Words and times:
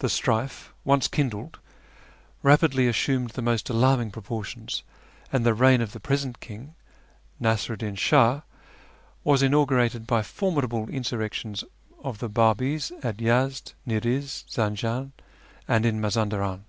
The 0.00 0.08
strife, 0.08 0.74
once 0.84 1.06
kindled, 1.06 1.60
rapidly 2.42 2.88
assumed 2.88 3.30
the 3.30 3.42
most 3.42 3.70
alarming 3.70 4.10
proportions, 4.10 4.82
and 5.32 5.46
the 5.46 5.54
reign 5.54 5.80
of 5.80 5.92
the 5.92 6.00
present 6.00 6.40
king, 6.40 6.74
ISTasiru'd 7.40 7.78
Din 7.78 7.94
Shah, 7.94 8.40
was 9.22 9.40
inaugurated 9.40 10.04
by 10.04 10.22
formidable 10.24 10.88
insurrections 10.88 11.62
of 12.02 12.18
the 12.18 12.28
Babis 12.28 12.90
at 13.04 13.18
Yezd, 13.20 13.74
Ni'riz, 13.86 14.44
Zanjan, 14.50 15.12
and 15.68 15.86
in 15.86 16.00
Mazandaran. 16.00 16.64